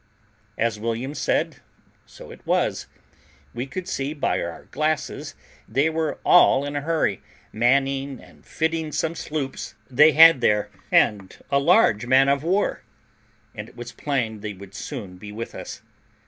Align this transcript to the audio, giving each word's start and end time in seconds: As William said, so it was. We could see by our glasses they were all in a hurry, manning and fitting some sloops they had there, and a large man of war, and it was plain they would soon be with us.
As 0.57 0.79
William 0.79 1.13
said, 1.13 1.57
so 2.07 2.31
it 2.31 2.43
was. 2.43 2.87
We 3.53 3.67
could 3.67 3.87
see 3.87 4.15
by 4.15 4.41
our 4.41 4.63
glasses 4.71 5.35
they 5.69 5.91
were 5.91 6.17
all 6.25 6.65
in 6.65 6.75
a 6.75 6.81
hurry, 6.81 7.21
manning 7.53 8.19
and 8.19 8.43
fitting 8.43 8.91
some 8.93 9.13
sloops 9.13 9.75
they 9.91 10.13
had 10.13 10.41
there, 10.41 10.71
and 10.91 11.37
a 11.51 11.59
large 11.59 12.07
man 12.07 12.29
of 12.29 12.41
war, 12.41 12.81
and 13.53 13.69
it 13.69 13.75
was 13.77 13.91
plain 13.91 14.39
they 14.39 14.53
would 14.53 14.73
soon 14.73 15.17
be 15.17 15.31
with 15.31 15.53
us. 15.53 15.83